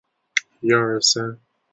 [0.49, 1.39] 属辽东郡。